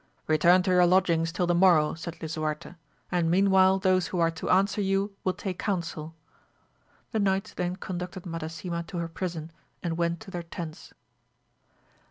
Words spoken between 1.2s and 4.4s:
till the morrow, said Lisuarte, and meanwhile those who are